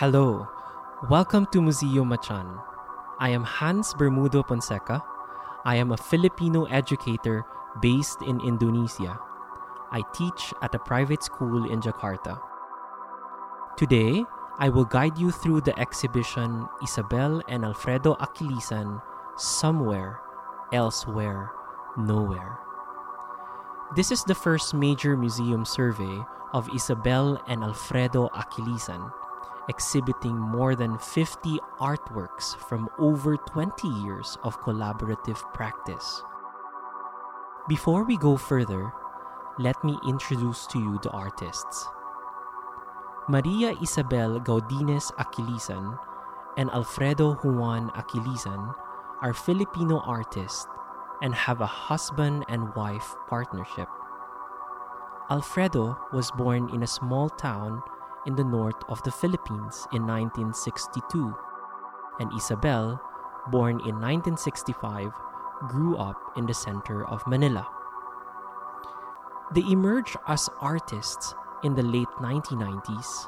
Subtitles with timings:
[0.00, 0.48] Hello,
[1.10, 2.48] welcome to Museo MACAN.
[3.18, 5.04] I am Hans Bermudo Ponseca.
[5.66, 7.44] I am a Filipino educator
[7.82, 9.20] based in Indonesia.
[9.92, 12.40] I teach at a private school in Jakarta.
[13.76, 14.24] Today,
[14.56, 19.02] I will guide you through the exhibition Isabel and Alfredo Aquilizan
[19.36, 20.16] Somewhere,
[20.72, 21.52] Elsewhere,
[21.98, 22.56] Nowhere.
[23.94, 29.12] This is the first major museum survey of Isabel and Alfredo Aquilizan,
[29.70, 36.22] exhibiting more than 50 artworks from over 20 years of collaborative practice.
[37.68, 38.90] Before we go further,
[39.58, 41.86] let me introduce to you the artists.
[43.28, 45.96] Maria Isabel Gaudines Aquilizan
[46.56, 48.74] and Alfredo Juan Aquilizan
[49.22, 50.66] are Filipino artists
[51.22, 53.86] and have a husband and wife partnership.
[55.30, 57.82] Alfredo was born in a small town
[58.26, 61.34] in the north of the Philippines in 1962,
[62.20, 63.00] and Isabel,
[63.50, 65.10] born in 1965,
[65.68, 67.66] grew up in the center of Manila.
[69.52, 73.26] They emerged as artists in the late 1990s,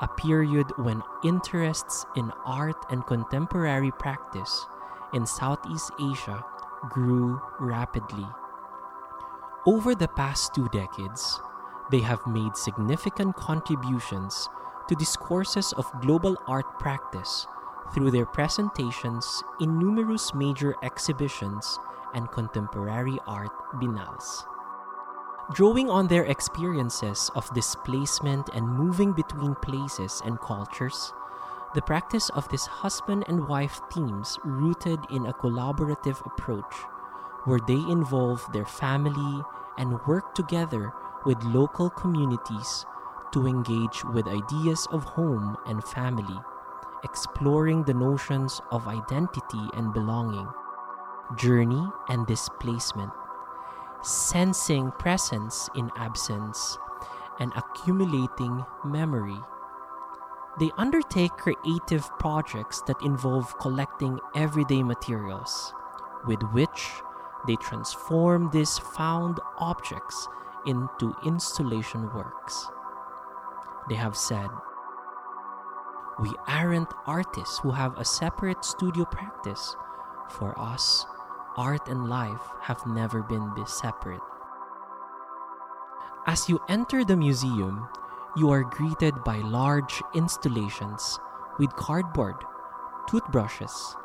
[0.00, 4.66] a period when interests in art and contemporary practice
[5.12, 6.44] in Southeast Asia
[6.88, 8.26] grew rapidly.
[9.66, 11.40] Over the past two decades,
[11.92, 14.48] they have made significant contributions
[14.88, 17.46] to discourses of global art practice
[17.94, 21.78] through their presentations in numerous major exhibitions
[22.14, 24.44] and contemporary art biennales.
[25.52, 31.12] Drawing on their experiences of displacement and moving between places and cultures,
[31.74, 36.74] the practice of this husband and wife teams rooted in a collaborative approach
[37.44, 39.42] where they involve their family
[39.76, 40.92] and work together
[41.24, 42.84] with local communities
[43.32, 46.38] to engage with ideas of home and family,
[47.04, 50.48] exploring the notions of identity and belonging,
[51.36, 53.10] journey and displacement,
[54.02, 56.78] sensing presence in absence,
[57.40, 59.40] and accumulating memory.
[60.60, 65.72] They undertake creative projects that involve collecting everyday materials,
[66.26, 66.90] with which
[67.46, 70.28] they transform these found objects
[70.66, 72.68] into installation works.
[73.88, 74.48] They have said,
[76.20, 79.76] We aren't artists who have a separate studio practice.
[80.30, 81.04] For us,
[81.56, 84.22] art and life have never been separate.
[86.26, 87.88] As you enter the museum,
[88.36, 91.18] you are greeted by large installations
[91.58, 92.36] with cardboard,
[93.08, 93.96] toothbrushes,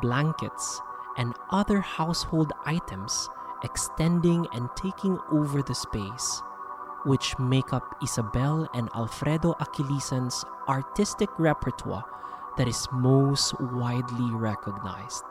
[0.00, 0.80] blankets,
[1.16, 3.28] and other household items
[3.62, 6.42] extending and taking over the space,
[7.04, 12.04] which make up Isabel and Alfredo Aquilizan's artistic repertoire
[12.56, 15.24] that is most widely recognized.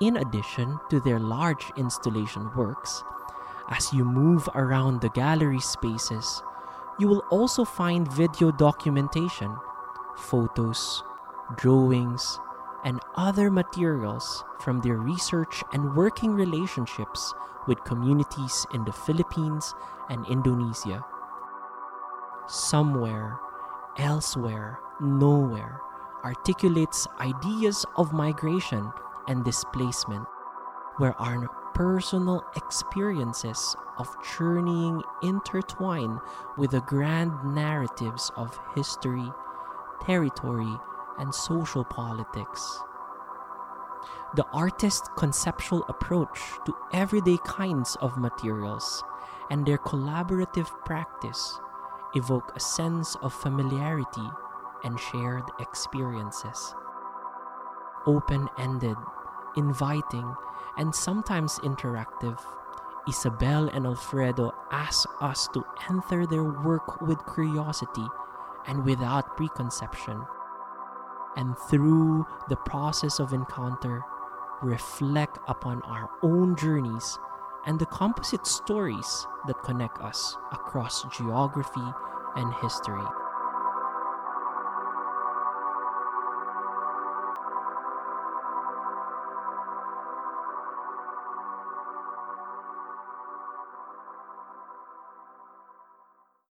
[0.00, 3.02] In addition to their large installation works,
[3.70, 6.42] as you move around the gallery spaces,
[6.98, 9.54] you will also find video documentation,
[10.16, 11.02] photos,
[11.56, 12.38] drawings,
[12.86, 17.34] and other materials from their research and working relationships
[17.66, 19.74] with communities in the Philippines
[20.08, 21.04] and Indonesia.
[22.46, 23.40] Somewhere,
[23.98, 25.80] elsewhere, nowhere
[26.22, 28.92] articulates ideas of migration
[29.26, 30.26] and displacement,
[30.98, 36.20] where our personal experiences of journeying intertwine
[36.56, 39.30] with the grand narratives of history,
[40.00, 40.78] territory,
[41.18, 42.80] and social politics.
[44.34, 49.02] The artist's conceptual approach to everyday kinds of materials
[49.50, 51.58] and their collaborative practice
[52.14, 54.28] evoke a sense of familiarity
[54.84, 56.74] and shared experiences.
[58.06, 58.96] Open ended,
[59.56, 60.34] inviting,
[60.76, 62.38] and sometimes interactive,
[63.08, 68.06] Isabel and Alfredo ask us to enter their work with curiosity
[68.66, 70.26] and without preconception
[71.36, 74.02] and through the process of encounter,
[74.62, 77.18] reflect upon our own journeys
[77.66, 81.92] and the composite stories that connect us across geography
[82.36, 83.04] and history.